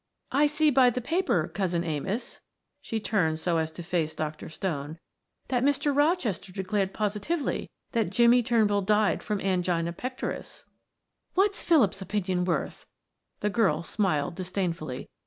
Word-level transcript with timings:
"I 0.31 0.47
see 0.47 0.71
by 0.71 0.89
the 0.89 0.99
paper, 0.99 1.47
Cousin 1.53 1.83
Amos" 1.83 2.39
she 2.81 2.99
turned 2.99 3.39
so 3.39 3.59
as 3.59 3.71
to 3.73 3.83
face 3.83 4.15
Dr. 4.15 4.49
Stone 4.49 4.97
"that 5.49 5.63
Mr. 5.63 5.95
Rochester 5.95 6.51
declared 6.51 6.91
positively 6.91 7.69
that 7.91 8.09
Jimmie 8.09 8.41
Turnbull 8.41 8.81
died 8.81 9.21
from 9.21 9.39
angina 9.41 9.93
pectoris." 9.93 10.65
"What's 11.35 11.61
Philip's 11.61 12.01
opinion 12.01 12.45
worth?" 12.45 12.87
The 13.41 13.49
young 13.49 13.53
girl 13.53 13.83
smiled 13.83 14.33
disdainfully. 14.33 15.07